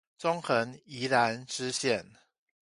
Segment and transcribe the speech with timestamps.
[0.17, 2.15] 中橫宜蘭支線